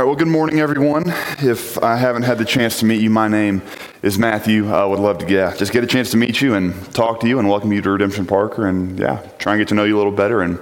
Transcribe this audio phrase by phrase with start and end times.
[0.00, 1.04] right, well, good morning, everyone.
[1.42, 3.60] If I haven't had the chance to meet you, my name
[4.00, 4.72] is Matthew.
[4.72, 7.28] I would love to yeah, just get a chance to meet you and talk to
[7.28, 9.96] you and welcome you to Redemption Parker and yeah, try and get to know you
[9.96, 10.58] a little better and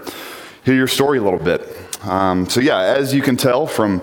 [0.64, 1.62] hear your story a little bit.
[2.02, 4.00] Um, so, yeah, as you can tell from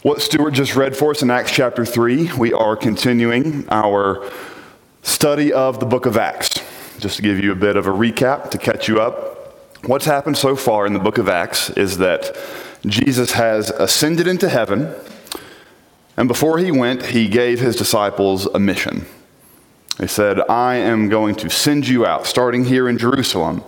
[0.00, 4.26] what Stuart just read for us in Acts chapter 3, we are continuing our
[5.02, 6.62] study of the book of Acts.
[6.98, 9.54] Just to give you a bit of a recap to catch you up,
[9.84, 12.34] what's happened so far in the book of Acts is that
[12.84, 14.94] Jesus has ascended into heaven,
[16.16, 19.06] and before he went, he gave his disciples a mission.
[19.98, 23.64] He said, I am going to send you out, starting here in Jerusalem,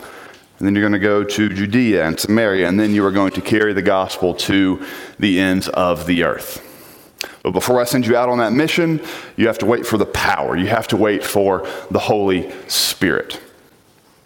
[0.59, 3.33] and then you're going to go to Judea and Samaria, and then you are going
[3.33, 4.85] to carry the gospel to
[5.19, 6.65] the ends of the earth.
[7.43, 9.01] But before I send you out on that mission,
[9.37, 10.57] you have to wait for the power.
[10.57, 13.41] You have to wait for the Holy Spirit.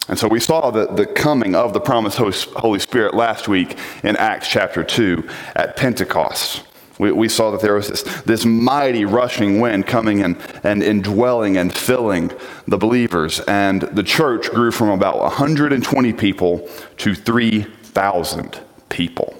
[0.07, 4.17] And so we saw the, the coming of the promised Holy Spirit last week in
[4.17, 6.63] Acts chapter 2 at Pentecost.
[6.99, 11.57] We, we saw that there was this, this mighty rushing wind coming and, and indwelling
[11.57, 12.31] and filling
[12.67, 13.39] the believers.
[13.41, 19.35] And the church grew from about 120 people to 3,000 people.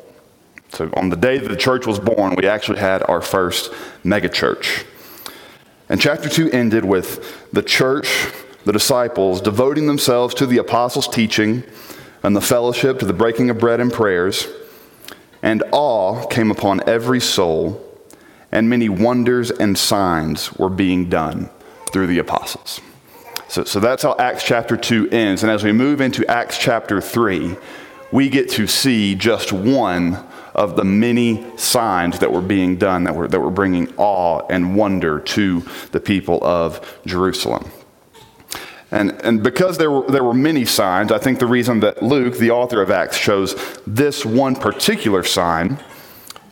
[0.70, 3.72] So on the day that the church was born, we actually had our first
[4.04, 4.86] megachurch.
[5.90, 8.32] And chapter 2 ended with the church
[8.66, 11.64] the disciples, devoting themselves to the apostles' teaching
[12.22, 14.48] and the fellowship, to the breaking of bread and prayers.
[15.42, 17.84] And awe came upon every soul,
[18.52, 21.50] and many wonders and signs were being done
[21.92, 22.80] through the apostles.
[23.50, 25.44] So, so that's how Acts chapter 2 ends.
[25.44, 27.56] And as we move into Acts chapter 3,
[28.12, 33.16] we get to see just one of the many signs that were being done that
[33.16, 35.62] were, that were bringing awe and wonder to
[35.92, 37.70] the people of Jerusalem.
[38.94, 42.38] And, and because there were, there were many signs, I think the reason that Luke,
[42.38, 43.56] the author of Acts, chose
[43.88, 45.80] this one particular sign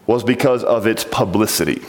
[0.08, 1.84] was because of its publicity.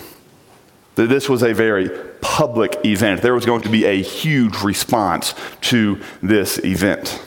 [0.96, 1.88] That this was a very
[2.20, 3.22] public event.
[3.22, 7.24] There was going to be a huge response to this event.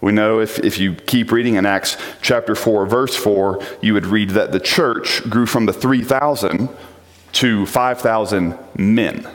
[0.00, 4.06] We know if, if you keep reading in Acts chapter 4, verse 4, you would
[4.06, 6.68] read that the church grew from the 3,000
[7.32, 9.26] to 5,000 men.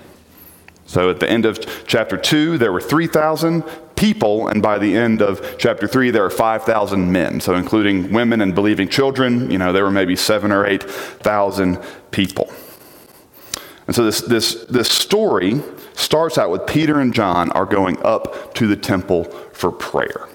[0.87, 3.63] So at the end of chapter 2, there were 3,000
[3.95, 7.41] people, and by the end of chapter 3, there were 5,000 men.
[7.41, 11.77] So including women and believing children, you know, there were maybe seven or 8,000
[12.11, 12.51] people.
[13.85, 15.61] And so this, this, this story
[15.93, 20.27] starts out with Peter and John are going up to the temple for prayer.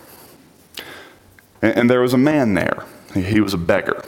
[1.63, 2.85] And, and there was a man there.
[3.15, 4.05] He, he was a beggar.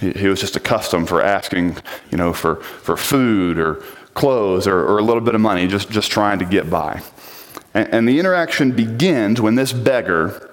[0.00, 1.76] He, he was just accustomed for asking,
[2.10, 3.82] you know, for, for food or
[4.14, 7.02] clothes or, or a little bit of money, just, just trying to get by.
[7.74, 10.50] And, and the interaction begins when this beggar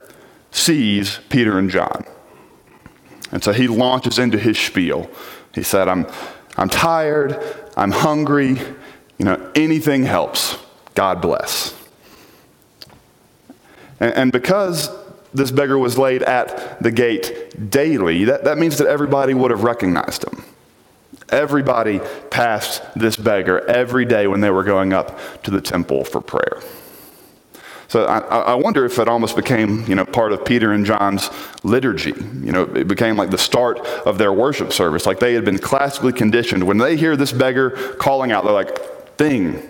[0.52, 2.06] sees Peter and John.
[3.32, 5.10] And so he launches into his spiel.
[5.54, 6.08] He said, I'm,
[6.56, 7.42] I'm tired,
[7.76, 8.60] I'm hungry,
[9.18, 10.58] you know, anything helps.
[10.96, 11.76] God bless.
[14.00, 14.90] And, and because
[15.34, 19.64] this beggar was laid at the gate daily, that, that means that everybody would have
[19.64, 20.44] recognized him.
[21.30, 22.00] Everybody
[22.30, 26.62] passed this beggar every day when they were going up to the temple for prayer.
[27.90, 31.30] So I, I, wonder if it almost became, you know, part of Peter and John's
[31.64, 32.12] liturgy.
[32.12, 35.06] You know, it became like the start of their worship service.
[35.06, 36.66] Like they had been classically conditioned.
[36.66, 39.70] When they hear this beggar calling out, they're like, "Ding!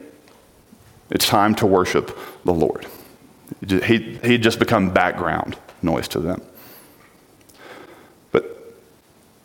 [1.12, 2.88] It's time to worship the Lord."
[3.68, 6.42] He he'd just become background noise to them.
[8.32, 8.74] But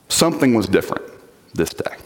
[0.09, 1.12] something was different
[1.55, 1.97] this day.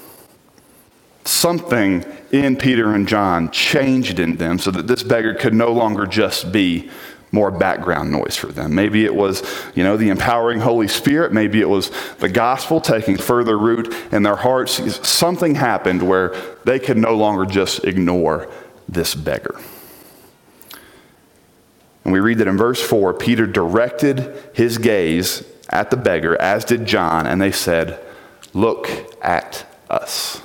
[1.25, 6.07] Something in Peter and John changed in them so that this beggar could no longer
[6.07, 6.91] just be
[7.33, 8.75] more background noise for them.
[8.75, 9.43] Maybe it was,
[9.75, 11.33] you know, the empowering Holy Spirit.
[11.33, 15.07] Maybe it was the gospel taking further root in their hearts.
[15.07, 18.51] Something happened where they could no longer just ignore
[18.89, 19.61] this beggar.
[22.05, 26.65] And we read that in verse 4 Peter directed his gaze at the beggar, as
[26.65, 28.01] did John, and they said,
[28.57, 28.89] Look
[29.21, 30.41] at us.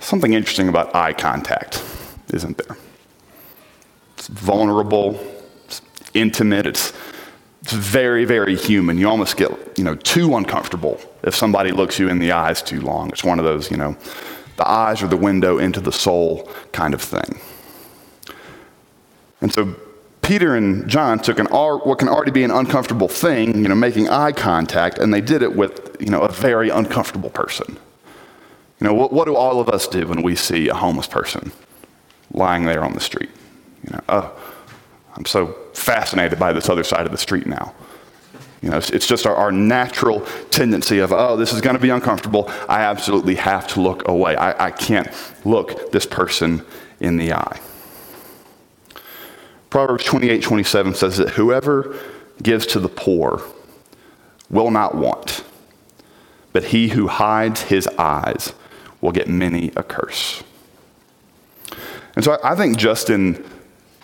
[0.00, 1.84] Something interesting about eye contact,
[2.32, 2.78] isn't there?
[4.16, 5.20] It's vulnerable,
[5.66, 5.82] it's
[6.14, 6.94] intimate, it's,
[7.60, 8.96] it's very, very human.
[8.96, 12.80] You almost get, you know, too uncomfortable if somebody looks you in the eyes too
[12.80, 13.10] long.
[13.10, 13.94] It's one of those, you know,
[14.56, 17.38] the eyes are the window into the soul kind of thing.
[19.42, 19.76] And so
[20.22, 24.08] Peter and John took an what can already be an uncomfortable thing, you know, making
[24.08, 27.76] eye contact, and they did it with, you know, a very uncomfortable person.
[28.80, 31.52] You know, what, what do all of us do when we see a homeless person
[32.32, 33.30] lying there on the street?
[33.84, 34.40] You know, oh,
[35.16, 37.74] I'm so fascinated by this other side of the street now.
[38.62, 40.20] You know, it's, it's just our, our, natural
[40.50, 42.48] tendency of, oh, this is going to be uncomfortable.
[42.68, 44.36] I absolutely have to look away.
[44.36, 45.08] I, I can't
[45.44, 46.64] look this person
[47.00, 47.60] in the eye.
[49.72, 51.98] Proverbs 28 27 says that whoever
[52.42, 53.40] gives to the poor
[54.50, 55.44] will not want,
[56.52, 58.52] but he who hides his eyes
[59.00, 60.42] will get many a curse.
[62.14, 63.42] And so I, think just in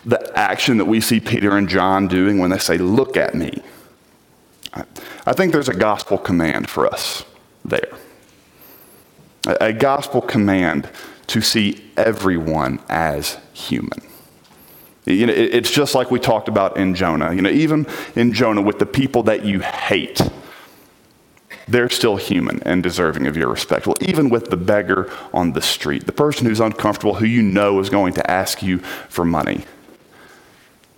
[0.06, 3.62] the action that we see Peter and John doing when they say, Look at me,
[4.72, 7.26] I, think there's a gospel command for us
[7.62, 7.92] there.
[9.46, 10.88] A, a gospel command
[11.26, 14.07] to see everyone as human.
[15.08, 17.32] You know, it, it's just like we talked about in Jonah.
[17.32, 20.20] You know, even in Jonah, with the people that you hate,
[21.66, 23.86] they're still human and deserving of your respect.
[23.86, 27.78] Well, even with the beggar on the street, the person who's uncomfortable, who you know
[27.80, 28.78] is going to ask you
[29.08, 29.64] for money,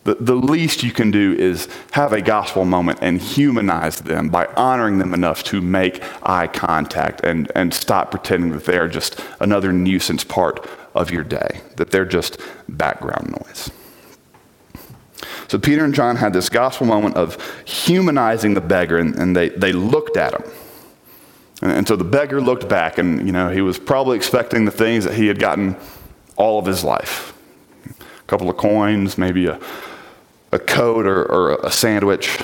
[0.04, 4.46] the, the least you can do is have a gospel moment and humanize them by
[4.56, 9.20] honoring them enough to make eye contact and, and stop pretending that they are just
[9.40, 13.70] another nuisance part of your day, that they're just background noise.
[15.50, 19.49] So Peter and John had this gospel moment of humanizing the beggar, and, and they,
[19.49, 20.49] they looked at him.
[21.61, 24.70] And, and so the beggar looked back, and you know he was probably expecting the
[24.70, 25.75] things that he had gotten
[26.37, 27.37] all of his life:
[27.99, 29.58] a couple of coins, maybe a,
[30.52, 32.38] a coat or, or a sandwich.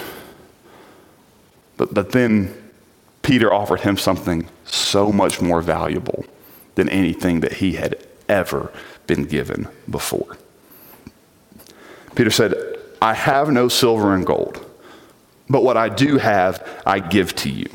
[1.76, 2.60] But, but then
[3.22, 6.24] Peter offered him something so much more valuable
[6.74, 8.72] than anything that he had ever
[9.06, 10.36] been given before.
[12.16, 14.64] Peter said, I have no silver and gold,
[15.48, 17.68] but what I do have, I give to you.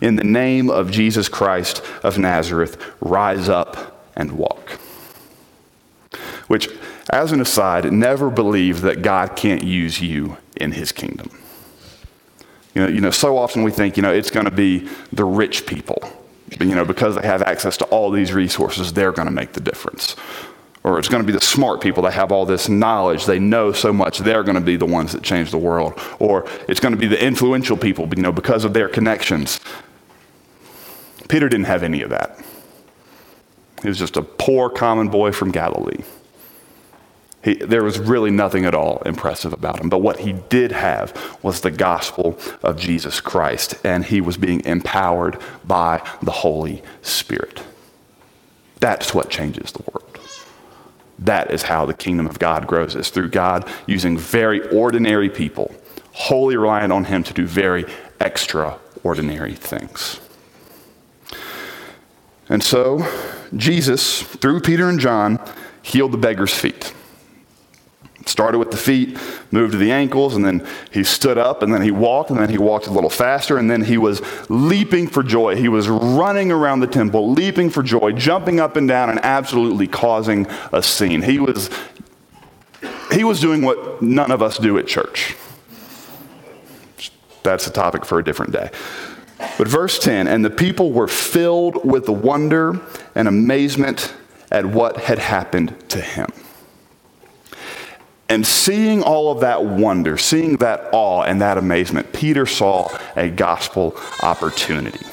[0.00, 4.70] In the name of Jesus Christ of Nazareth, rise up and walk.
[6.48, 6.68] Which,
[7.10, 11.30] as an aside, never believe that God can't use you in his kingdom.
[12.74, 15.24] You know, you know so often we think, you know, it's going to be the
[15.24, 16.00] rich people.
[16.60, 19.60] You know, because they have access to all these resources, they're going to make the
[19.60, 20.14] difference
[20.86, 23.26] or it's going to be the smart people that have all this knowledge.
[23.26, 24.20] They know so much.
[24.20, 26.00] They're going to be the ones that change the world.
[26.20, 29.58] Or it's going to be the influential people, you know, because of their connections.
[31.28, 32.38] Peter didn't have any of that.
[33.82, 36.04] He was just a poor common boy from Galilee.
[37.42, 39.88] He, there was really nothing at all impressive about him.
[39.88, 44.64] But what he did have was the gospel of Jesus Christ, and he was being
[44.64, 47.64] empowered by the Holy Spirit.
[48.78, 50.05] That's what changes the world.
[51.18, 55.74] That is how the kingdom of God grows, is through God using very ordinary people,
[56.12, 57.86] wholly reliant on Him to do very
[58.20, 60.20] extraordinary things.
[62.48, 63.06] And so,
[63.56, 65.40] Jesus, through Peter and John,
[65.82, 66.92] healed the beggar's feet.
[68.26, 69.16] Started with the feet,
[69.52, 72.48] moved to the ankles, and then he stood up, and then he walked, and then
[72.48, 74.20] he walked a little faster, and then he was
[74.50, 75.54] leaping for joy.
[75.54, 79.86] He was running around the temple, leaping for joy, jumping up and down, and absolutely
[79.86, 81.22] causing a scene.
[81.22, 81.70] He was,
[83.12, 85.36] he was doing what none of us do at church.
[87.44, 88.70] That's a topic for a different day.
[89.58, 92.80] But verse 10 and the people were filled with wonder
[93.14, 94.12] and amazement
[94.50, 96.28] at what had happened to him.
[98.28, 103.28] And seeing all of that wonder, seeing that awe and that amazement, Peter saw a
[103.28, 105.06] gospel opportunity.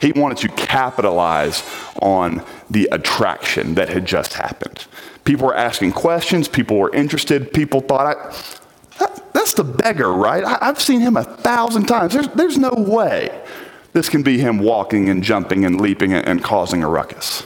[0.00, 1.62] He wanted to capitalize
[2.02, 4.86] on the attraction that had just happened.
[5.24, 8.34] People were asking questions, people were interested, people thought,
[8.98, 10.42] that, that's the beggar, right?
[10.42, 12.14] I, have seen him a thousand times.
[12.14, 13.30] There's, there's no way
[13.92, 17.44] this can be him walking and jumping and leaping and, and causing a ruckus.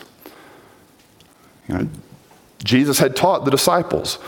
[1.68, 1.88] You know,
[2.62, 4.18] Jesus had taught the disciples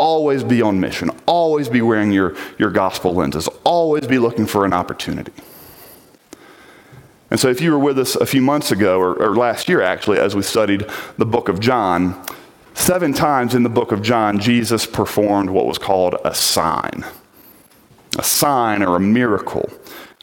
[0.00, 4.64] always be on mission, always be wearing your, your gospel lenses, always be looking for
[4.64, 5.32] an opportunity.
[7.30, 9.82] And so, if you were with us a few months ago, or, or, last year
[9.82, 10.86] actually, as we studied
[11.18, 12.20] the book of John,
[12.74, 17.04] seven times in the book of John, Jesus performed what was called a sign.
[18.18, 19.70] A sign or a miracle.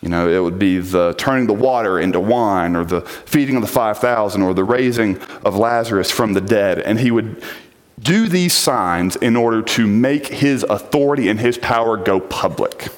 [0.02, 3.62] You know, it would be the turning the water into wine, or the feeding of
[3.62, 6.80] the 5,000, or the raising of Lazarus from the dead.
[6.80, 7.42] And he would
[8.00, 12.90] do these signs in order to make his authority and his power go public.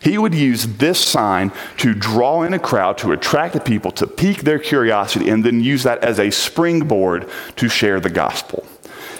[0.00, 4.06] He would use this sign to draw in a crowd, to attract the people, to
[4.06, 8.66] pique their curiosity, and then use that as a springboard to share the gospel.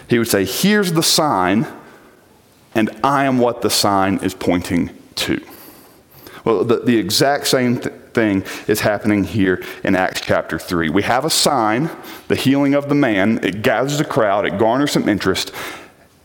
[0.08, 1.66] He would say, Here's the sign,
[2.74, 5.44] and I am what the sign is pointing to.
[6.44, 10.90] Well, the, the exact same th- thing is happening here in Acts chapter 3.
[10.90, 11.90] We have a sign,
[12.28, 13.42] the healing of the man.
[13.44, 15.52] It gathers a crowd, it garners some interest.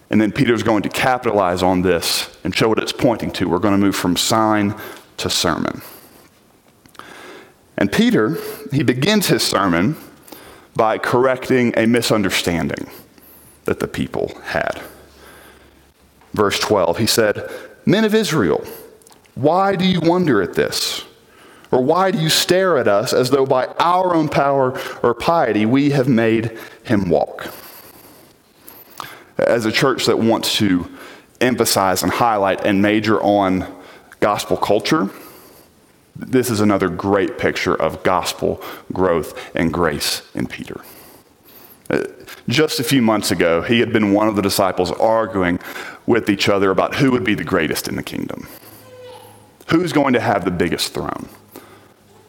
[0.10, 3.50] And then Peter's going to capitalize on this and show what it's pointing to.
[3.50, 4.76] We're going to move from sign
[5.18, 5.82] to sermon.
[7.78, 8.38] And Peter,
[8.72, 9.98] he begins his sermon
[10.76, 12.90] by correcting a misunderstanding
[13.66, 14.82] that the people had.
[16.34, 17.50] Verse 12, he said,
[17.86, 18.66] Men of Israel,
[19.36, 21.04] why do you wonder at this?
[21.76, 25.66] Or why do you stare at us as though by our own power or piety
[25.66, 27.54] we have made him walk?
[29.38, 30.90] As a church that wants to
[31.42, 33.68] emphasize and highlight and major on
[34.22, 35.10] gospel culture,
[36.16, 38.64] this is another great picture of gospel
[38.94, 40.80] growth and grace in Peter.
[41.90, 42.04] Uh,
[42.48, 45.60] just a few months ago, he had been one of the disciples arguing
[46.06, 48.48] with each other about who would be the greatest in the kingdom.
[49.68, 51.28] Who's going to have the biggest throne?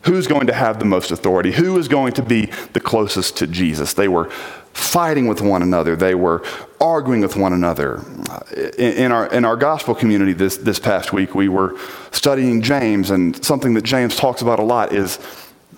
[0.06, 1.52] Who's going to have the most authority?
[1.52, 3.92] Who is going to be the closest to Jesus?
[3.94, 4.30] They were
[4.72, 5.96] fighting with one another.
[5.96, 6.44] They were
[6.80, 8.04] arguing with one another.
[8.30, 8.40] Uh,
[8.78, 11.76] in, our, in our gospel community this, this past week, we were
[12.12, 15.18] studying James, and something that James talks about a lot is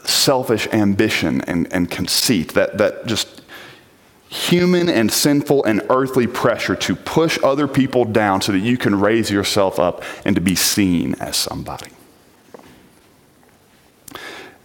[0.04, 3.42] selfish ambition and, and conceit, that, that just
[4.28, 9.00] human and sinful and earthly pressure to push other people down so that you can
[9.00, 11.88] raise yourself up and to be seen as somebody.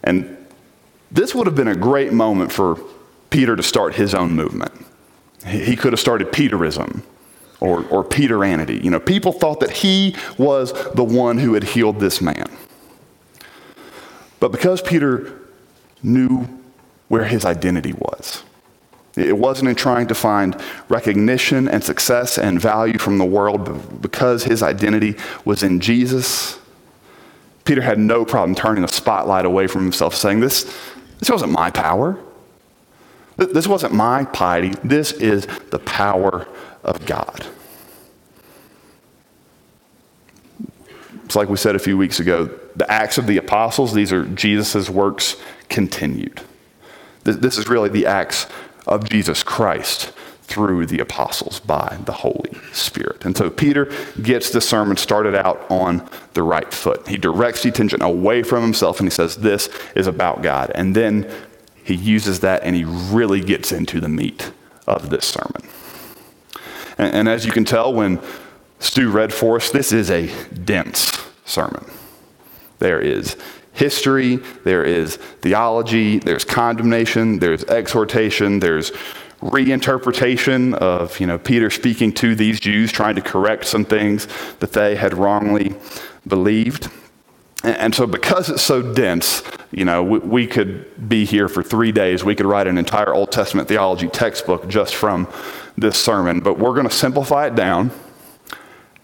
[0.04, 0.38] And
[1.12, 2.80] this would have been a great moment for
[3.30, 4.72] Peter to start his own movement.
[5.46, 7.04] He could have started Peterism
[7.60, 8.80] or, or Peteranity.
[8.84, 12.52] You know, people thought that he was the one who had healed this man.
[14.40, 15.40] But because Peter
[16.02, 16.48] knew
[17.08, 18.44] where his identity was,
[19.16, 24.02] it wasn't in trying to find recognition and success and value from the world, but
[24.02, 26.60] because his identity was in Jesus,
[27.66, 30.64] Peter had no problem turning the spotlight away from himself, saying, This,
[31.20, 32.18] this wasn't my power.
[33.38, 34.74] This wasn't my piety.
[34.84, 36.48] This is the power
[36.84, 37.48] of God.
[41.26, 44.26] It's like we said a few weeks ago the Acts of the Apostles, these are
[44.26, 45.36] Jesus' works
[45.70, 46.42] continued.
[47.24, 48.48] This is really the Acts
[48.86, 50.12] of Jesus Christ
[50.54, 53.26] through the apostles by the Holy Spirit.
[53.26, 53.92] And so Peter
[54.22, 57.08] gets the sermon started out on the right foot.
[57.08, 60.72] He directs the attention away from himself and he says, This is about God.
[60.76, 61.28] And then
[61.84, 64.52] he uses that and he really gets into the meat
[64.86, 65.68] of this sermon.
[67.00, 68.22] And, and as you can tell, when
[68.78, 71.90] Stu read for us, this is a dense sermon.
[72.78, 73.38] There is
[73.72, 78.92] history, there is theology, there's condemnation, there's exhortation, there's
[79.44, 84.28] reinterpretation of you know Peter speaking to these Jews, trying to correct some things
[84.60, 85.76] that they had wrongly
[86.26, 86.90] believed.
[87.64, 91.94] And so, because it's so dense, you know, we, we, could be here for three
[91.94, 92.22] days.
[92.22, 95.30] We could write an entire Old Testament theology textbook just from
[95.78, 96.42] this sermon.
[96.42, 97.92] But we're going to simplify it down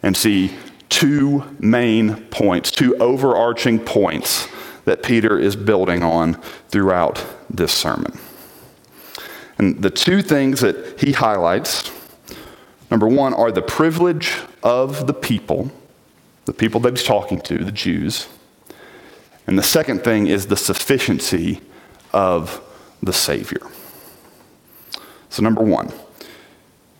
[0.03, 0.53] and see
[0.89, 4.49] two main points, two overarching points
[4.83, 6.33] that Peter is building on
[6.67, 8.19] throughout this sermon.
[9.59, 11.91] And the two things that he highlights
[12.89, 15.69] number one are the privilege of the people,
[16.45, 18.27] the people that he's talking to, the Jews
[19.49, 21.59] and the second thing is the sufficiency
[22.13, 22.61] of
[23.01, 23.61] the Savior.
[25.31, 25.91] So, number one,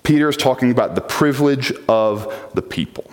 [0.02, 3.12] Peter is talking about the privilege of the people.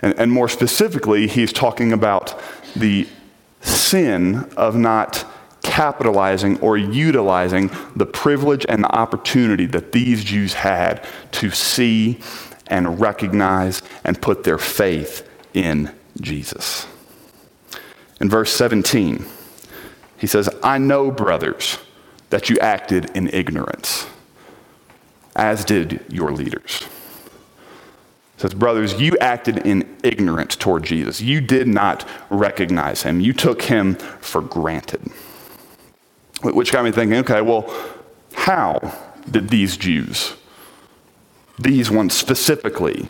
[0.00, 2.40] And, and more specifically, he's talking about
[2.74, 3.06] the
[3.60, 5.26] sin of not
[5.74, 12.20] capitalizing or utilizing the privilege and the opportunity that these Jews had to see
[12.68, 16.86] and recognize and put their faith in Jesus.
[18.20, 19.26] In verse 17,
[20.16, 21.78] he says, I know, brothers,
[22.30, 24.06] that you acted in ignorance,
[25.34, 26.84] as did your leaders.
[28.36, 31.20] He says, brothers, you acted in ignorance toward Jesus.
[31.20, 33.20] You did not recognize him.
[33.20, 35.10] You took him for granted.
[36.52, 37.72] Which got me thinking, okay, well,
[38.34, 38.94] how
[39.30, 40.34] did these Jews,
[41.58, 43.08] these ones specifically,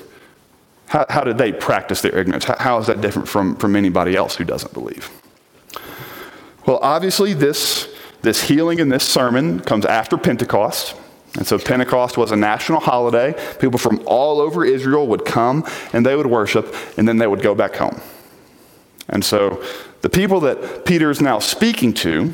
[0.87, 2.45] how, how did they practice their ignorance?
[2.45, 5.11] How, how is that different from, from anybody else who doesn't believe?
[6.67, 10.95] Well, obviously, this, this healing in this sermon comes after Pentecost.
[11.37, 13.35] And so Pentecost was a national holiday.
[13.59, 17.43] People from all over Israel would come and they would worship, and then they would
[17.43, 18.01] go back home.
[19.09, 19.63] And so
[20.03, 22.33] the people that Peter is now speaking to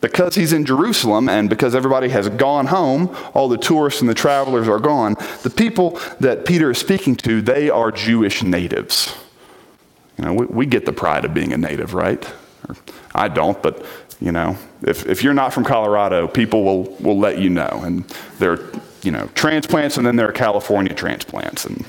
[0.00, 4.14] because he's in Jerusalem and because everybody has gone home, all the tourists and the
[4.14, 9.14] travelers are gone, the people that Peter is speaking to, they are Jewish natives.
[10.16, 12.24] You know, we, we get the pride of being a native, right?
[13.14, 13.84] I don't, but
[14.20, 17.82] you know, if, if you're not from Colorado, people will, will let you know.
[17.84, 18.04] And
[18.38, 21.64] there are you know, transplants, and then there are California transplants.
[21.64, 21.84] And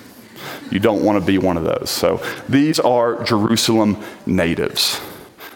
[0.72, 1.90] you don't want to be one of those.
[1.90, 5.02] So these are Jerusalem natives.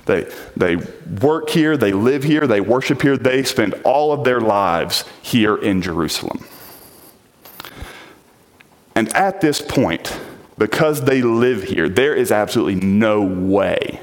[0.05, 0.75] They, they
[1.21, 5.55] work here, they live here, they worship here, they spend all of their lives here
[5.55, 6.45] in Jerusalem.
[8.95, 10.19] And at this point,
[10.57, 14.01] because they live here, there is absolutely no way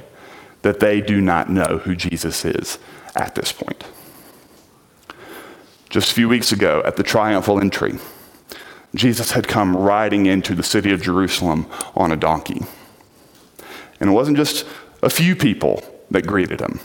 [0.63, 2.79] that they do not know who Jesus is
[3.15, 3.85] at this point.
[5.89, 7.99] Just a few weeks ago at the triumphal entry,
[8.95, 12.63] Jesus had come riding into the city of Jerusalem on a donkey.
[14.01, 14.67] And it wasn't just
[15.03, 16.81] a few people that greeted him,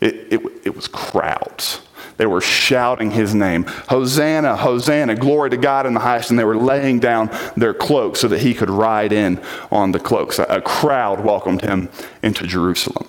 [0.00, 1.80] it, it, it was crowds.
[2.18, 6.30] They were shouting his name Hosanna, Hosanna, glory to God in the highest.
[6.30, 10.00] And they were laying down their cloaks so that he could ride in on the
[10.00, 10.38] cloaks.
[10.38, 11.88] A crowd welcomed him
[12.22, 13.08] into Jerusalem.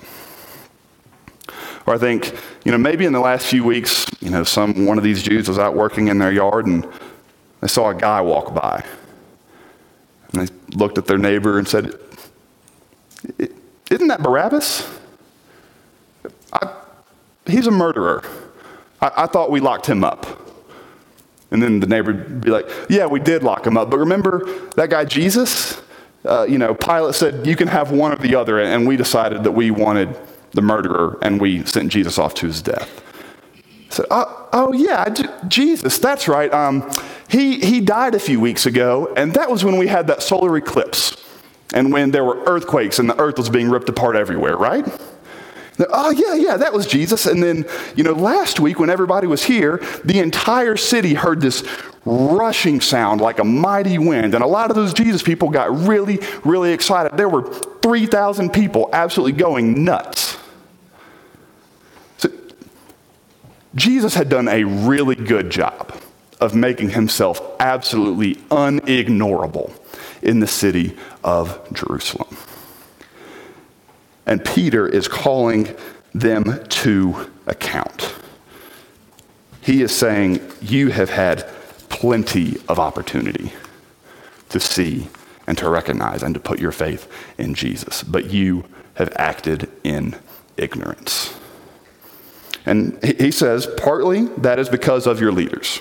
[1.88, 5.00] Or I think, you know, maybe in the last few weeks, you know, some one
[5.00, 6.88] of these Jews was out working in their yard and
[7.62, 8.86] they saw a guy walk by.
[10.32, 11.96] And they looked at their neighbor and said,
[13.89, 14.88] Isn't that Barabbas?
[16.53, 16.75] I,
[17.46, 18.24] he's a murderer.
[19.01, 20.48] I, I thought we locked him up.
[21.51, 23.89] And then the neighbor would be like, Yeah, we did lock him up.
[23.89, 25.81] But remember that guy Jesus?
[26.24, 28.60] Uh, you know, Pilate said, You can have one or the other.
[28.60, 30.15] And we decided that we wanted
[30.51, 33.03] the murderer and we sent Jesus off to his death.
[33.55, 35.13] I said, Oh, oh yeah,
[35.48, 36.53] Jesus, that's right.
[36.53, 36.89] Um,
[37.27, 40.58] he, he died a few weeks ago, and that was when we had that solar
[40.58, 41.15] eclipse
[41.74, 44.86] and when there were earthquakes and the earth was being ripped apart everywhere, right?
[45.92, 47.26] Oh, yeah, yeah, that was Jesus.
[47.26, 51.64] And then, you know, last week when everybody was here, the entire city heard this
[52.04, 54.34] rushing sound like a mighty wind.
[54.34, 57.16] And a lot of those Jesus people got really, really excited.
[57.16, 60.38] There were 3,000 people absolutely going nuts.
[62.18, 62.30] So,
[63.76, 65.94] Jesus had done a really good job
[66.42, 69.72] of making himself absolutely unignorable
[70.22, 72.36] in the city of Jerusalem.
[74.26, 75.76] And Peter is calling
[76.14, 78.14] them to account.
[79.62, 81.48] He is saying, You have had
[81.90, 83.51] plenty of opportunity
[84.50, 85.08] to see
[85.48, 90.16] and to recognize and to put your faith in Jesus, but you have acted in
[90.58, 91.34] ignorance.
[92.66, 95.79] And he says, partly that is because of your leaders.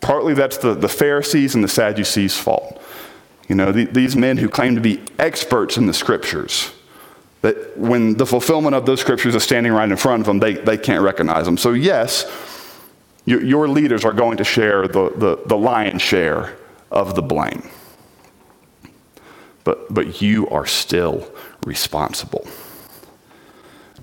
[0.00, 2.80] Partly that's the, the Pharisees and the Sadducees' fault.
[3.48, 6.72] You know, the, these men who claim to be experts in the scriptures,
[7.42, 10.54] that when the fulfillment of those scriptures is standing right in front of them, they,
[10.54, 11.56] they can't recognize them.
[11.56, 12.30] So, yes,
[13.26, 16.56] your, your leaders are going to share the, the, the lion's share
[16.90, 17.68] of the blame.
[19.64, 21.30] But, but you are still
[21.66, 22.46] responsible.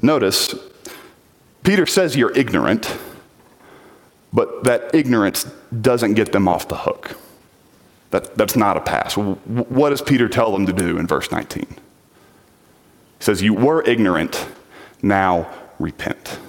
[0.02, 0.56] Notice,
[1.64, 2.96] Peter says you're ignorant
[4.34, 5.44] but that ignorance
[5.82, 7.18] doesn't get them off the hook.
[8.12, 9.16] That, that's not a pass.
[9.16, 11.66] What does Peter tell them to do in verse 19?
[11.68, 11.78] He
[13.20, 14.48] says, You were ignorant,
[15.02, 16.40] now repent.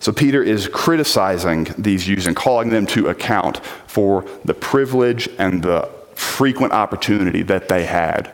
[0.00, 5.62] So Peter is criticizing these Jews and calling them to account for the privilege and
[5.62, 8.32] the frequent opportunity that they had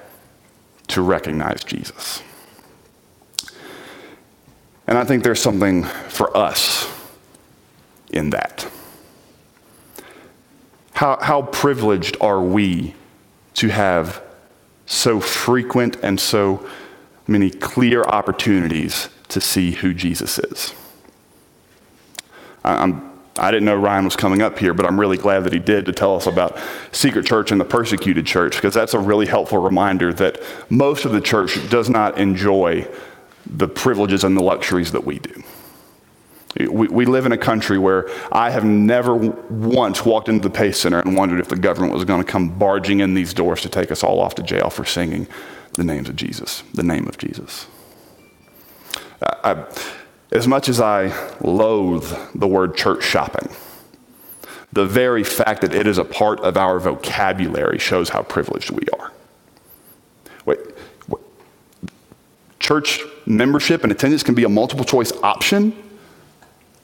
[0.88, 2.22] to recognize Jesus.
[4.86, 6.92] And I think there's something for us
[8.10, 8.68] in that?
[10.96, 12.94] How, how privileged are we
[13.54, 14.22] to have
[14.86, 16.66] so frequent and so
[17.26, 20.72] many clear opportunities to see who Jesus is?
[22.64, 25.58] I'm, I didn't know Ryan was coming up here, but I'm really glad that he
[25.58, 26.58] did to tell us about
[26.92, 31.12] Secret Church and the persecuted church, because that's a really helpful reminder that most of
[31.12, 32.88] the church does not enjoy
[33.44, 35.42] the privileges and the luxuries that we do.
[36.58, 40.80] We, we live in a country where I have never once walked into the Pace
[40.80, 43.68] Center and wondered if the government was going to come barging in these doors to
[43.68, 45.28] take us all off to jail for singing
[45.74, 47.66] the names of Jesus, the name of Jesus.
[49.20, 49.66] I,
[50.32, 53.54] as much as I loathe the word church shopping,
[54.72, 58.84] the very fact that it is a part of our vocabulary shows how privileged we
[58.98, 59.12] are.
[60.46, 60.58] Wait,
[61.08, 61.22] wait.
[62.60, 65.82] Church membership and attendance can be a multiple choice option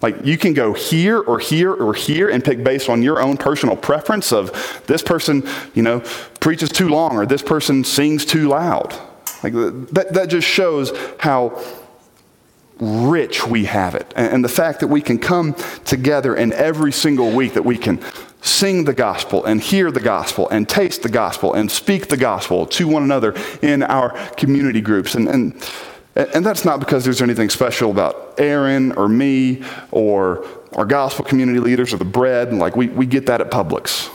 [0.02, 3.36] like you can go here or here or here and pick based on your own
[3.36, 6.00] personal preference of this person, you know,
[6.40, 8.92] preaches too long or this person sings too loud.
[9.42, 11.60] Like that, that just shows how
[12.78, 14.12] rich we have it.
[14.16, 18.00] And the fact that we can come together and every single week that we can
[18.40, 22.66] sing the gospel and hear the gospel and taste the gospel and speak the gospel
[22.66, 25.14] to one another in our community groups.
[25.14, 25.54] And, and
[26.14, 31.58] and that's not because there's anything special about Aaron or me or our gospel community
[31.58, 34.10] leaders or the bread, like we, we get that at Publix.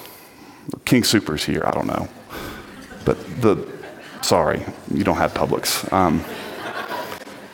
[0.85, 2.07] King Soopers here, I don't know.
[3.05, 3.67] But the,
[4.21, 5.91] sorry, you don't have Publix.
[5.91, 6.23] Um,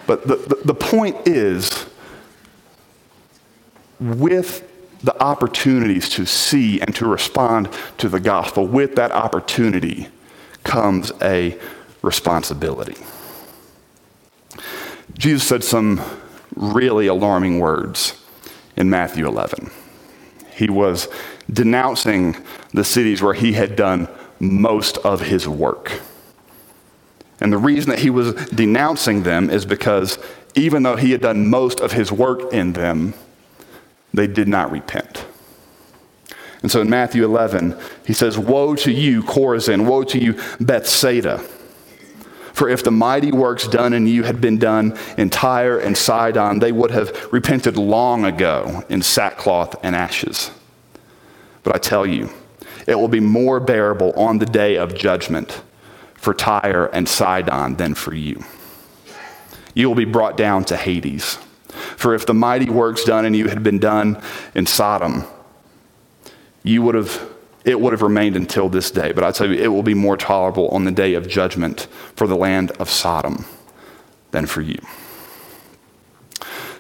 [0.08, 1.86] but the, the, the point is,
[3.99, 4.69] with
[5.03, 10.08] the opportunities to see and to respond to the gospel, with that opportunity
[10.63, 11.58] comes a
[12.01, 12.97] responsibility.
[15.17, 16.02] Jesus said some
[16.56, 18.19] really alarming words
[18.76, 19.69] in Matthew 11.
[20.56, 21.08] He was
[21.52, 22.36] denouncing
[22.73, 24.08] the cities where he had done
[24.39, 26.02] most of his work.
[27.39, 30.17] And the reason that he was denouncing them is because
[30.56, 33.13] even though he had done most of his work in them,
[34.13, 35.26] they did not repent.
[36.62, 39.86] And so in Matthew 11, he says, Woe to you, Chorazin!
[39.86, 41.43] Woe to you, Bethsaida!
[42.53, 46.59] For if the mighty works done in you had been done in Tyre and Sidon,
[46.59, 50.51] they would have repented long ago in sackcloth and ashes.
[51.63, 52.29] But I tell you,
[52.85, 55.63] it will be more bearable on the day of judgment
[56.13, 58.43] for Tyre and Sidon than for you.
[59.73, 61.39] You will be brought down to Hades.
[61.97, 64.21] For if the mighty works done in you had been done
[64.53, 65.23] in Sodom,
[66.61, 67.33] you would have
[67.65, 69.12] it would have remained until this day.
[69.12, 72.28] But I tell you, it will be more tolerable on the day of judgment for
[72.28, 73.45] the land of Sodom
[74.32, 74.80] than for you.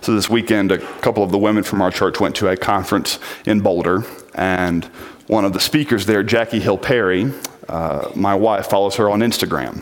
[0.01, 3.19] So this weekend, a couple of the women from our church went to a conference
[3.45, 4.03] in Boulder,
[4.35, 4.83] and
[5.27, 7.31] one of the speakers there, Jackie Hill Perry,
[7.69, 9.81] uh, my wife follows her on Instagram,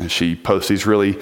[0.00, 1.16] and she posts these really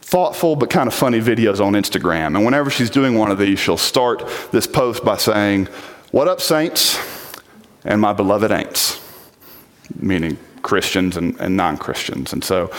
[0.00, 2.36] thoughtful but kind of funny videos on Instagram.
[2.36, 5.66] And whenever she's doing one of these, she'll start this post by saying,
[6.12, 7.21] What up, saints?
[7.84, 9.00] And my beloved ain'ts,
[9.96, 12.32] meaning Christians and, and non Christians.
[12.32, 12.70] And so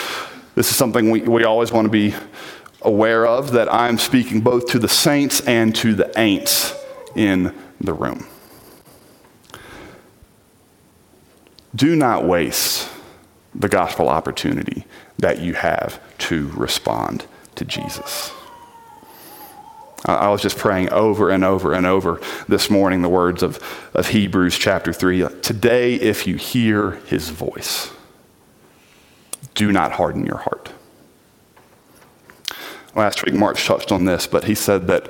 [0.56, 2.16] this is something we, we always want to be
[2.82, 6.76] aware of that I'm speaking both to the saints and to the ain'ts
[7.16, 8.28] in the room.
[11.76, 12.90] Do not waste
[13.56, 14.86] the gospel opportunity
[15.18, 18.32] that you have to respond to Jesus.
[20.06, 23.64] I was just praying over and over and over this morning the words of,
[23.94, 25.26] of Hebrews chapter 3.
[25.42, 27.90] Today, if you hear his voice,
[29.56, 30.72] do not harden your heart.
[32.96, 35.08] Last week, March touched on this, but he said that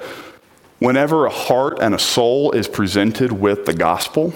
[0.77, 4.31] whenever a heart and a soul is presented with the gospel,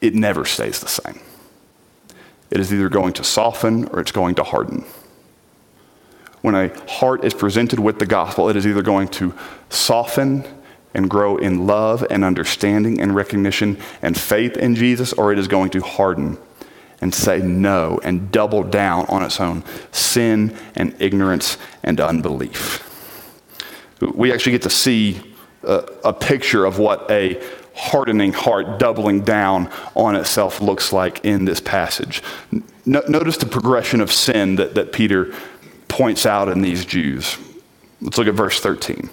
[0.00, 1.20] it never stays the same.
[2.50, 4.84] It is either going to soften or it's going to harden.
[6.42, 9.34] When a heart is presented with the gospel, it is either going to
[9.70, 10.44] soften
[10.94, 15.48] and grow in love and understanding and recognition and faith in Jesus, or it is
[15.48, 16.36] going to harden
[17.00, 22.88] and say no and double down on its own sin and ignorance and unbelief.
[24.00, 27.42] We actually get to see a, a picture of what a
[27.74, 32.22] hardening heart doubling down on itself looks like in this passage.
[32.84, 35.32] No, notice the progression of sin that, that Peter
[35.92, 37.36] points out in these Jews.
[38.00, 39.10] Let's look at verse 13.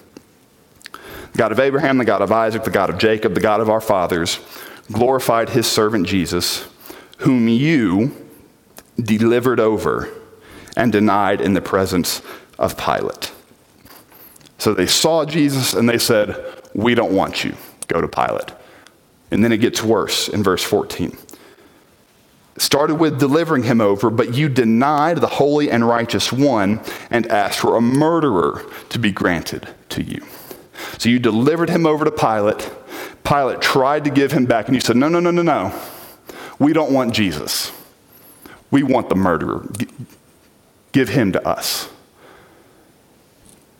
[1.32, 3.68] The God of Abraham, the God of Isaac, the God of Jacob, the God of
[3.68, 4.40] our fathers,
[4.90, 6.66] glorified his servant Jesus,
[7.18, 8.16] whom you
[8.98, 10.08] delivered over
[10.74, 12.22] and denied in the presence
[12.58, 13.30] of Pilate.
[14.56, 16.34] So they saw Jesus and they said,
[16.74, 17.54] We don't want you.
[17.88, 18.52] Go to Pilate.
[19.30, 21.16] And then it gets worse in verse 14.
[22.60, 27.58] Started with delivering him over, but you denied the holy and righteous one and asked
[27.58, 30.22] for a murderer to be granted to you.
[30.98, 32.70] So you delivered him over to Pilate.
[33.24, 35.72] Pilate tried to give him back, and you said, No, no, no, no, no.
[36.58, 37.72] We don't want Jesus.
[38.70, 39.66] We want the murderer.
[40.92, 41.88] Give him to us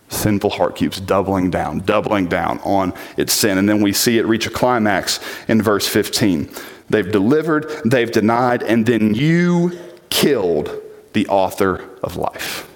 [0.08, 3.58] sinful heart keeps doubling down, doubling down on its sin.
[3.58, 6.50] And then we see it reach a climax in verse 15.
[6.90, 9.78] They've delivered, they've denied, and then you
[10.10, 10.70] killed
[11.12, 12.68] the author of life.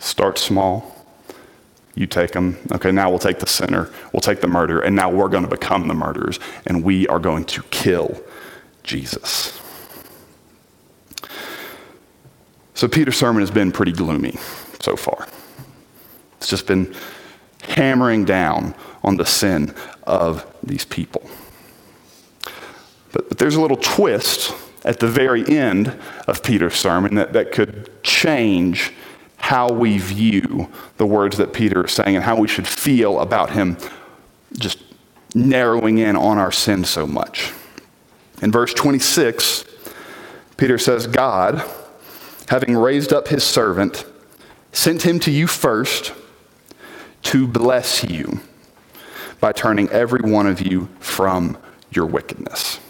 [0.00, 0.92] Start small.
[1.94, 2.58] You take them.
[2.72, 5.48] Okay, now we'll take the sinner, we'll take the murderer, and now we're going to
[5.48, 8.20] become the murderers, and we are going to kill
[8.82, 9.58] Jesus.
[12.74, 14.36] So Peter's sermon has been pretty gloomy
[14.80, 15.26] so far.
[16.36, 16.94] It's just been
[17.62, 19.74] hammering down on the sin
[20.06, 21.28] of these people.
[23.12, 27.52] But, but there's a little twist at the very end of Peter's sermon that, that
[27.52, 28.92] could change
[29.36, 33.50] how we view the words that Peter is saying and how we should feel about
[33.50, 33.76] him
[34.58, 34.82] just
[35.34, 37.52] narrowing in on our sin so much.
[38.42, 39.64] In verse 26,
[40.56, 41.62] Peter says, God,
[42.48, 44.04] having raised up his servant,
[44.72, 46.12] sent him to you first
[47.22, 48.40] to bless you
[49.40, 51.58] by turning every one of you from
[51.90, 52.80] your wickedness.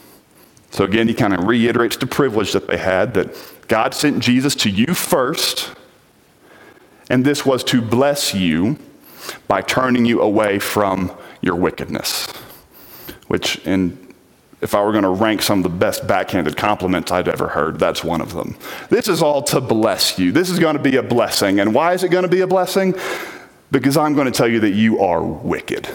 [0.70, 3.34] So again, he kind of reiterates the privilege that they had that
[3.68, 5.74] God sent Jesus to you first,
[7.08, 8.78] and this was to bless you
[9.48, 12.26] by turning you away from your wickedness.
[13.28, 14.14] Which, in,
[14.60, 17.78] if I were going to rank some of the best backhanded compliments I'd ever heard,
[17.78, 18.56] that's one of them.
[18.88, 20.30] This is all to bless you.
[20.30, 21.58] This is going to be a blessing.
[21.58, 22.94] And why is it going to be a blessing?
[23.70, 25.88] Because I'm going to tell you that you are wicked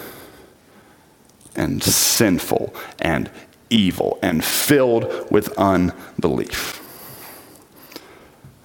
[1.56, 3.30] and sinful and
[3.70, 6.78] evil and filled with unbelief.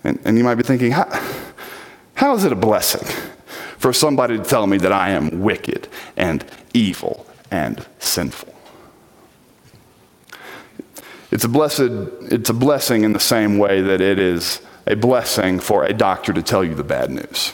[0.03, 1.07] And, and you might be thinking, how,
[2.15, 3.07] how is it a blessing
[3.77, 8.53] for somebody to tell me that I am wicked and evil and sinful?
[11.29, 11.81] It's a, blessed,
[12.31, 16.31] it's a blessing in the same way that it is a blessing for a doctor
[16.31, 17.51] to tell you the bad news.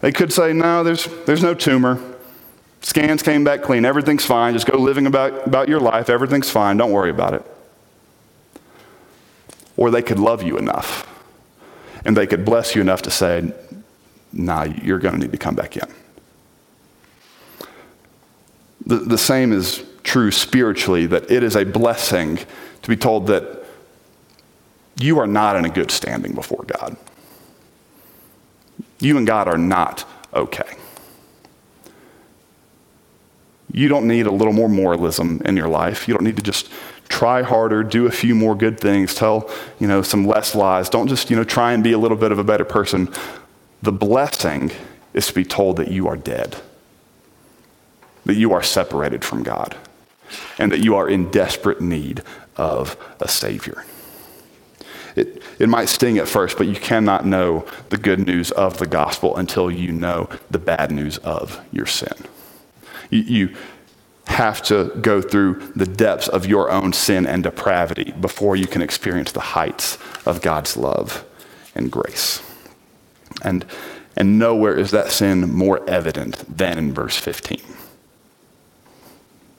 [0.00, 2.00] They could say, no, there's, there's no tumor.
[2.82, 3.84] Scans came back clean.
[3.84, 4.54] Everything's fine.
[4.54, 6.10] Just go living about, about your life.
[6.10, 6.76] Everything's fine.
[6.76, 7.46] Don't worry about it.
[9.76, 11.08] Or they could love you enough
[12.04, 13.52] and they could bless you enough to say,
[14.32, 15.88] nah, you're going to need to come back in.
[18.84, 22.38] The, the same is true spiritually, that it is a blessing
[22.82, 23.64] to be told that
[24.98, 26.96] you are not in a good standing before God.
[28.98, 30.76] You and God are not okay.
[33.72, 36.06] You don't need a little more moralism in your life.
[36.06, 36.70] You don't need to just
[37.08, 40.88] try harder, do a few more good things, tell, you know, some less lies.
[40.88, 43.08] Don't just, you know, try and be a little bit of a better person.
[43.82, 44.70] The blessing
[45.14, 46.56] is to be told that you are dead,
[48.24, 49.76] that you are separated from God,
[50.58, 52.22] and that you are in desperate need
[52.56, 53.84] of a Savior.
[55.14, 58.86] It, it might sting at first, but you cannot know the good news of the
[58.86, 62.14] gospel until you know the bad news of your sin.
[63.12, 63.54] You,
[64.26, 68.80] have to go through the depths of your own sin and depravity before you can
[68.80, 71.24] experience the heights of God's love
[71.74, 72.42] and grace.
[73.42, 73.64] And,
[74.16, 77.60] and nowhere is that sin more evident than in verse 15.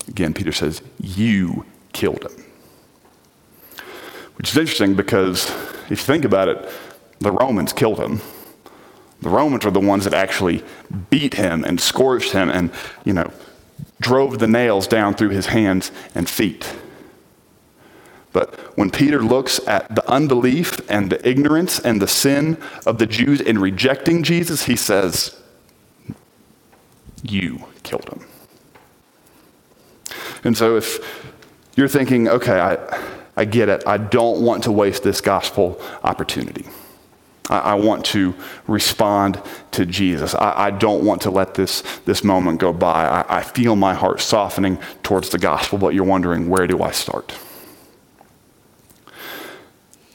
[0.08, 2.44] Again, Peter says, You killed him.
[4.36, 5.50] Which is interesting because
[5.90, 6.70] if you think about it,
[7.20, 8.22] the Romans killed him.
[9.24, 10.64] The Romans are the ones that actually
[11.10, 12.72] beat him and scourged him and,
[13.06, 13.32] you know,
[14.02, 16.76] drove the nails down through his hands and feet.
[18.34, 23.06] But when Peter looks at the unbelief and the ignorance and the sin of the
[23.06, 25.40] Jews in rejecting Jesus, he says,
[27.22, 28.26] You killed him.
[30.44, 31.00] And so if
[31.78, 33.00] you're thinking, okay, I,
[33.38, 36.66] I get it, I don't want to waste this gospel opportunity.
[37.54, 38.34] I, I want to
[38.68, 39.40] respond
[39.72, 40.34] to Jesus.
[40.34, 43.06] I, I, don't want to let this, this moment go by.
[43.06, 46.92] I, I feel my heart softening towards the gospel, but you're wondering, where do I
[46.92, 47.38] start?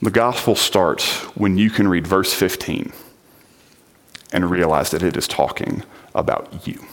[0.02, 2.92] The gospel starts when you can read verse 15
[4.32, 6.84] and realize that it is talking about you.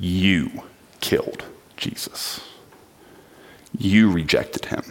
[0.00, 0.64] You
[1.00, 1.44] killed
[1.76, 2.40] Jesus.
[3.76, 4.82] You rejected him.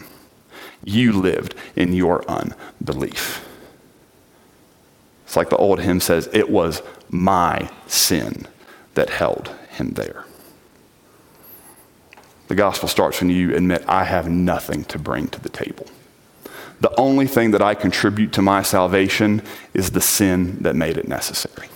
[0.84, 3.46] You lived in your unbelief.
[5.30, 8.48] It's like the old hymn says, it was my sin
[8.94, 10.24] that held him there.
[12.48, 15.86] The gospel starts when you admit, I have nothing to bring to the table.
[16.80, 19.40] The only thing that I contribute to my salvation
[19.72, 21.68] is the sin that made it necessary.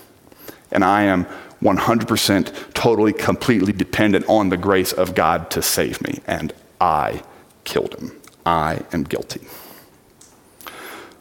[0.72, 1.24] And I am
[1.62, 6.18] 100% totally, completely dependent on the grace of God to save me.
[6.26, 7.22] And I
[7.62, 8.20] killed him.
[8.44, 9.46] I am guilty.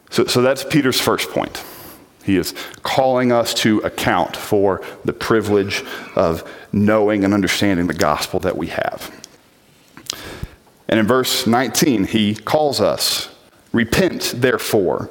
[0.09, 1.63] So, so that's Peter's first point.
[2.23, 5.83] He is calling us to account for the privilege
[6.15, 9.11] of knowing and understanding the gospel that we have.
[10.87, 13.33] And in verse 19, he calls us,
[13.71, 15.09] Repent, therefore,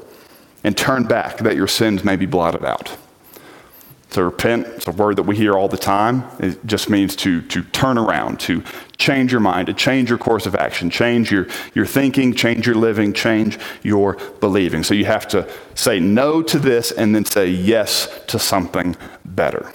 [0.62, 2.96] and turn back that your sins may be blotted out.
[4.12, 6.24] To repent, it's a word that we hear all the time.
[6.38, 8.62] It just means to, to turn around, to
[8.98, 12.74] change your mind, to change your course of action, change your, your thinking, change your
[12.74, 14.82] living, change your believing.
[14.82, 19.72] So you have to say no to this and then say yes to something better.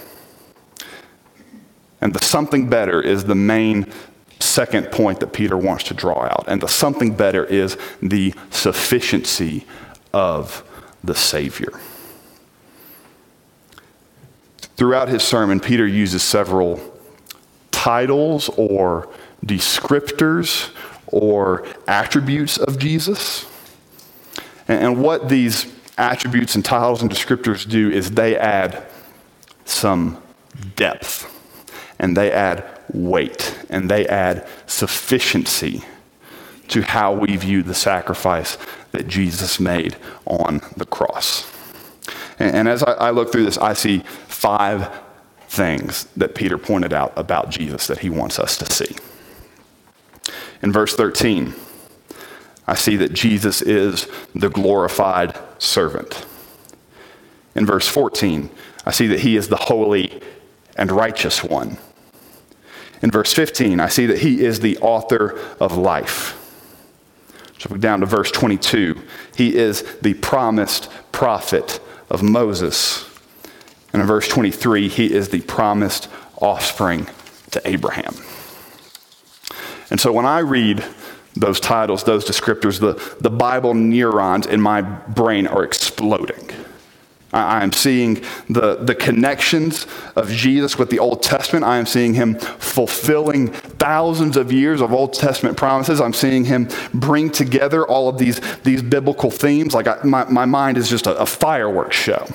[1.99, 3.91] And the something better is the main
[4.39, 6.45] second point that Peter wants to draw out.
[6.47, 9.65] And the something better is the sufficiency
[10.13, 10.63] of
[11.03, 11.73] the Savior.
[14.77, 16.79] Throughout his sermon, Peter uses several
[17.71, 19.09] titles or
[19.43, 20.71] descriptors
[21.07, 23.47] or attributes of Jesus.
[24.67, 25.65] And, what these
[25.97, 28.85] attributes and titles and descriptors do is they add
[29.65, 30.21] some
[30.75, 31.25] depth,
[31.97, 32.63] and they add
[32.93, 35.83] weight, and they add sufficiency
[36.67, 38.57] to how we view the sacrifice
[38.91, 41.51] that Jesus made on the cross.
[42.37, 44.03] And, and as I, I look through this, I see
[44.37, 44.91] five
[45.49, 48.95] things that Peter pointed out about Jesus that he wants us to see.
[50.61, 51.55] In verse 13,
[52.67, 56.23] I see that Jesus is the glorified servant.
[57.55, 58.51] In verse 14,
[58.85, 60.21] I see that he is the holy
[60.75, 61.79] and righteous one.
[63.01, 66.35] In verse 15, I see that he is the author of life.
[67.57, 69.01] Jumping down to verse 22,
[69.35, 71.79] he is the promised prophet
[72.11, 73.06] of Moses.
[73.93, 77.07] And in verse 23, he is the promised offspring
[77.51, 78.13] to Abraham.
[79.89, 80.83] And so when I read
[81.35, 86.49] those titles, those descriptors, the, the Bible neurons in my brain are exploding.
[87.33, 91.65] I am seeing the, the connections of Jesus with the Old Testament.
[91.65, 95.99] I am seeing him fulfilling thousands of years of Old Testament promises.
[95.99, 99.73] I'm seeing him bring together all of these, these biblical themes.
[99.73, 102.27] Like I, my, my mind is just a, a fireworks show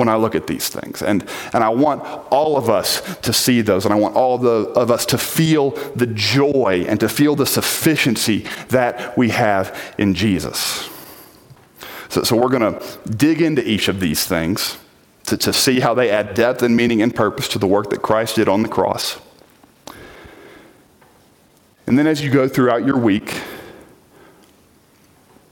[0.00, 1.02] when I look at these things.
[1.02, 4.40] And, and I want all of us to see those, and I want all of,
[4.40, 9.94] the, of us to feel the joy and to feel the sufficiency that we have
[9.98, 10.88] in Jesus.
[12.08, 14.78] So, so we're going to dig into each of these things
[15.24, 18.00] to, to see how they add depth and meaning and purpose to the work that
[18.00, 19.20] Christ did on the cross.
[21.86, 23.38] And then as you go throughout your week,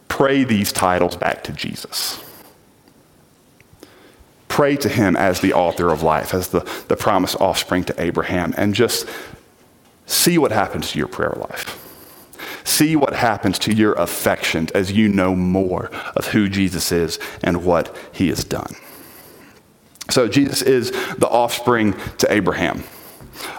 [0.08, 2.24] pray these titles back to Jesus.
[4.58, 8.52] Pray to him as the author of life, as the, the promised offspring to Abraham,
[8.56, 9.08] and just
[10.04, 11.78] see what happens to your prayer life.
[12.64, 17.64] See what happens to your affections as you know more of who Jesus is and
[17.64, 18.74] what he has done.
[20.10, 22.82] So, Jesus is the offspring to Abraham.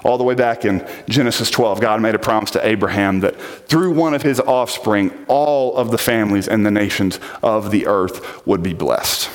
[0.03, 3.93] All the way back in Genesis 12, God made a promise to Abraham that through
[3.93, 8.61] one of his offspring, all of the families and the nations of the earth would
[8.61, 9.29] be blessed.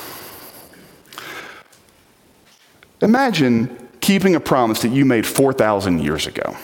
[3.04, 6.56] Imagine keeping a promise that you made 4,000 years ago.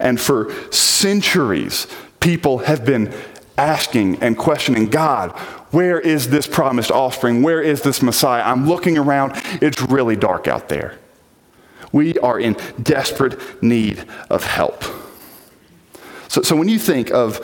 [0.00, 1.86] And for centuries,
[2.20, 3.14] people have been
[3.56, 5.30] asking and questioning God,
[5.70, 7.42] where is this promised offspring?
[7.42, 8.42] Where is this Messiah?
[8.42, 10.98] I'm looking around, it's really dark out there.
[11.92, 14.84] We are in desperate need of help.
[16.28, 17.38] So, so when you think of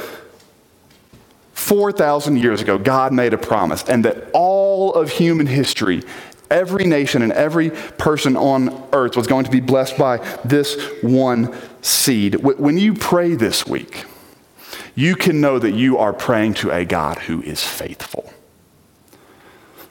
[1.53, 6.03] 4,000 years ago, God made a promise, and that all of human history
[6.51, 11.55] every nation and every person on earth was going to be blessed by this one
[11.83, 12.37] seed.
[12.37, 14.05] When you pray this week,
[14.95, 18.33] you can know that you are praying to a God who is faithful.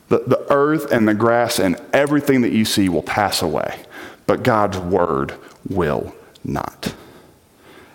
[0.10, 3.84] The, the earth and the grass and everything that you see will pass away,
[4.28, 5.34] but God's word
[5.70, 6.94] will not.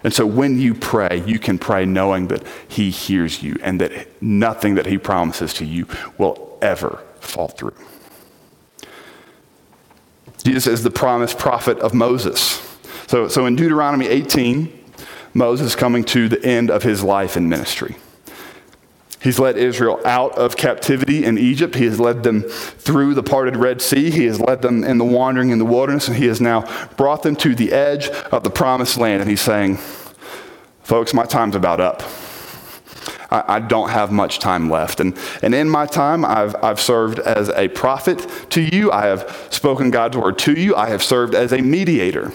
[0.05, 4.23] And so when you pray, you can pray knowing that He hears you and that
[4.23, 5.87] nothing that He promises to you
[6.19, 7.75] will ever fall through.
[10.45, 12.65] Jesus is the promised prophet of Moses.
[13.07, 14.73] So, so in Deuteronomy 18,
[15.35, 17.97] Moses coming to the end of his life and ministry.
[19.21, 21.75] He's led Israel out of captivity in Egypt.
[21.75, 24.11] He has led them through the parted Red Sea.
[24.11, 26.65] He has led them in the wandering in the wilderness, and he has now
[26.97, 29.21] brought them to the edge of the promised land.
[29.21, 29.79] And he's saying,
[30.85, 32.03] Folks, my time's about up.
[33.31, 35.01] I, I, don't have much time left.
[35.01, 38.91] And, and in my time, I've, I've served as a prophet to you.
[38.91, 40.75] I have spoken God's word to you.
[40.75, 42.33] I have served as a mediator.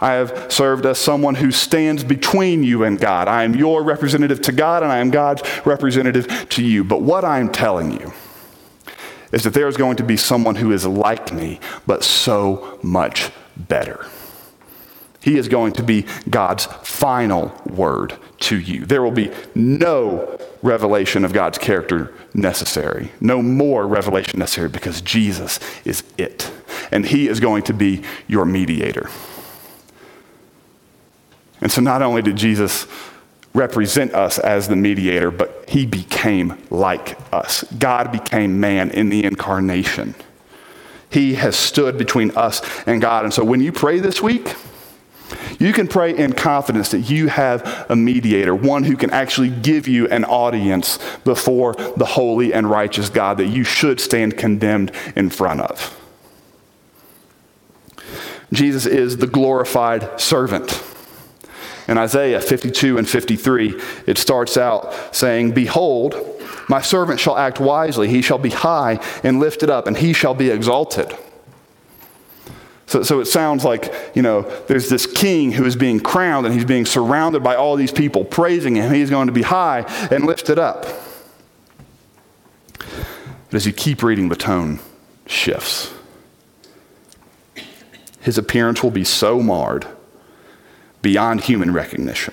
[0.00, 3.28] I have served as someone who stands between you and God.
[3.28, 6.84] I am your representative to God, and I am God's representative to you.
[6.84, 8.12] But what I'm telling you
[9.32, 13.30] is that there is going to be someone who is like me, but so much
[13.56, 14.06] better.
[15.20, 18.84] He is going to be God's final word to you.
[18.84, 25.58] There will be no revelation of God's character necessary, no more revelation necessary because Jesus
[25.84, 26.50] is it.
[26.90, 29.08] And He is going to be your mediator.
[31.60, 32.86] And so not only did Jesus
[33.54, 37.64] represent us as the mediator, but He became like us.
[37.78, 40.14] God became man in the incarnation.
[41.08, 43.24] He has stood between us and God.
[43.24, 44.54] And so when you pray this week,
[45.58, 49.88] you can pray in confidence that you have a mediator, one who can actually give
[49.88, 55.30] you an audience before the holy and righteous God that you should stand condemned in
[55.30, 55.98] front of.
[58.52, 60.82] Jesus is the glorified servant.
[61.88, 66.14] In Isaiah 52 and 53, it starts out saying, Behold,
[66.68, 68.08] my servant shall act wisely.
[68.08, 71.16] He shall be high and lifted up, and he shall be exalted.
[72.96, 76.54] So, so it sounds like, you know, there's this king who is being crowned and
[76.54, 78.90] he's being surrounded by all these people praising him.
[78.90, 79.80] He's going to be high
[80.10, 80.86] and lifted up.
[82.78, 84.78] But as you keep reading, the tone
[85.26, 85.92] shifts.
[88.22, 89.86] His appearance will be so marred
[91.02, 92.32] beyond human recognition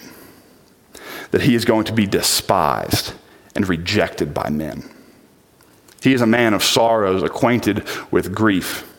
[1.31, 3.15] that he is going to be despised
[3.53, 4.89] and rejected by men.
[6.01, 8.89] He is a man of sorrows, acquainted with grief.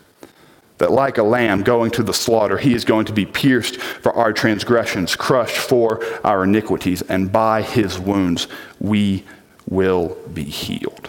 [0.79, 4.13] That, like a lamb going to the slaughter, he is going to be pierced for
[4.13, 8.49] our transgressions, crushed for our iniquities, and by his wounds
[8.81, 9.25] we
[9.69, 11.09] will be healed.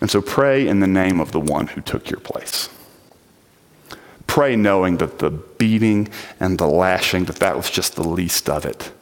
[0.00, 2.68] And so pray in the name of the one who took your place
[4.38, 6.08] pray knowing that the beating
[6.38, 8.92] and the lashing, that that was just the least of it.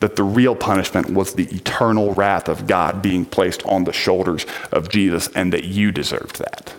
[0.00, 4.44] That the real punishment was the eternal wrath of God being placed on the shoulders
[4.70, 6.74] of Jesus and that you deserved that.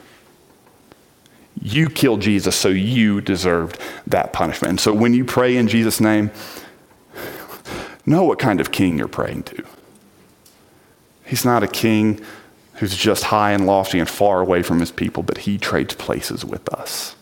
[1.59, 4.69] You killed Jesus, so you deserved that punishment.
[4.69, 6.29] And so when you pray in Jesus' name,
[8.05, 9.63] know what kind of king you're praying to.
[11.25, 12.21] He's not a king
[12.75, 16.45] who's just high and lofty and far away from his people, but he trades places
[16.45, 17.15] with us.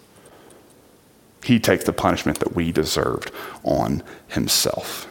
[1.43, 3.31] He takes the punishment that we deserved
[3.63, 5.07] on himself.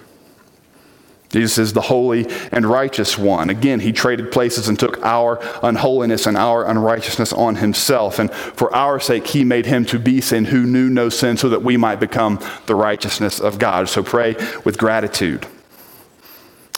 [1.35, 3.51] Jesus is the holy and righteous one.
[3.51, 8.21] Again, he traded places and took our unholiness and our unrighteousness on himself.
[8.21, 11.49] And for our sake, he made him to be sin who knew no sin so
[11.49, 13.89] that we might become the righteousness of God.
[13.89, 15.45] So pray with gratitude.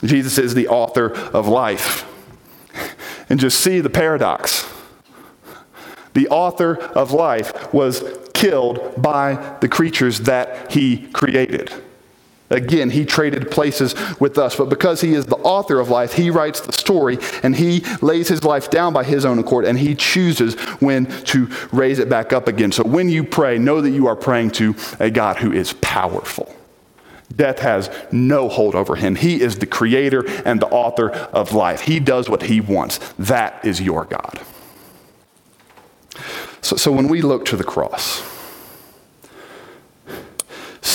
[0.03, 2.11] Jesus is the author of life.
[3.29, 4.67] And just see the paradox.
[6.15, 8.03] The author of life was
[8.33, 11.71] killed by the creatures that he created.
[12.49, 16.31] Again, he traded places with us, but because he is the author of life, he
[16.31, 19.97] writes the story and he lays his life down by his own accord and he
[19.97, 22.71] chooses when to raise it back up again.
[22.71, 26.55] So when you pray, know that you are praying to a God who is powerful.
[27.35, 29.17] Death has no hold over him.
[29.17, 31.81] He is the creator and the author of life.
[31.81, 32.99] He does what he wants.
[33.19, 34.41] That is your God.
[36.61, 38.36] So, so when we look to the cross,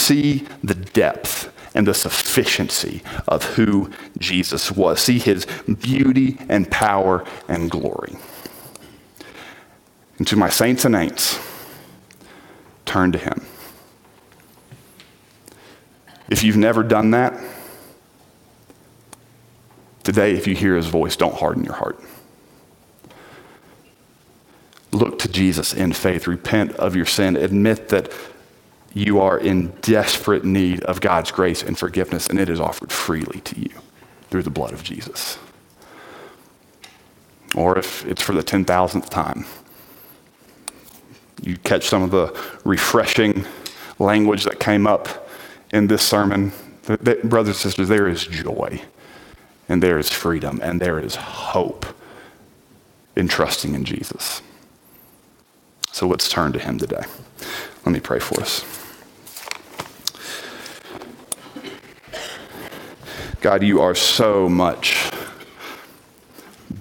[0.01, 4.99] see the depth and the sufficiency of who Jesus was.
[4.99, 5.45] See his
[5.81, 8.17] beauty and power and glory.
[10.17, 11.39] And to my saints and ain'ts,
[12.85, 13.45] turn to him.
[16.29, 17.41] If you've never done that,
[20.03, 21.99] today, if you hear his voice, don't harden your heart
[24.91, 28.11] look to Jesus in faith, repent of your sin, admit that
[28.93, 33.39] you are in desperate need of God's grace and forgiveness, and it is offered freely
[33.41, 33.71] to you
[34.29, 35.37] through the blood of Jesus.
[37.55, 39.45] Or if it's for the 10,000th time,
[41.41, 43.45] you catch some of the refreshing
[43.99, 45.29] language that came up
[45.71, 46.51] in this sermon.
[46.85, 48.81] Brothers and sisters, there is joy,
[49.69, 51.85] and there is freedom, and there is hope
[53.15, 54.41] in trusting in Jesus.
[55.91, 57.03] So let's turn to him today.
[57.85, 58.80] Let me pray for us.
[63.41, 65.11] God, you are so much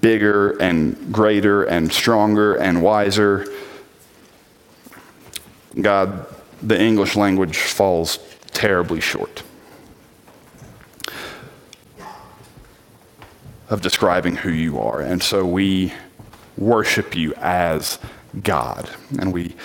[0.03, 3.47] bigger and greater and stronger and wiser.
[5.81, 6.27] God,
[6.63, 9.43] the English language falls terribly short
[13.71, 15.01] of describing who you are.
[15.01, 15.95] And so we
[16.59, 17.99] worship you as
[18.43, 18.91] God.
[19.19, 19.57] And we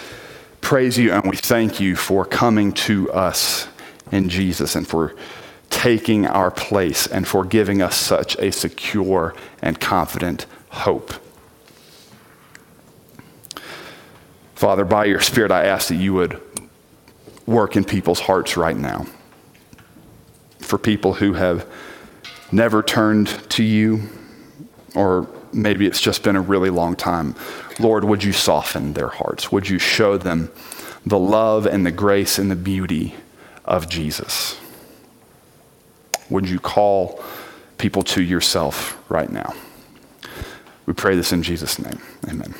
[0.61, 3.67] praise you and we thank you for coming to us
[4.13, 5.13] in Jesus and for
[5.85, 11.13] taking our place and for giving us such a secure and confident hope.
[14.55, 16.41] Father, by your Spirit, I ask that you would
[17.45, 19.05] work in people's hearts right now.
[20.57, 21.67] For people who have
[22.51, 24.09] never turned to you,
[24.95, 27.35] or maybe it's just been a really long time.
[27.79, 29.51] Lord, would you soften their hearts?
[29.51, 30.51] Would you show them
[31.05, 33.13] the love and the grace and the beauty
[33.65, 34.59] of Jesus?
[36.29, 37.23] Would you call
[37.77, 39.53] people to yourself right now?
[40.85, 41.99] We pray this in Jesus' name.
[42.27, 42.53] Amen.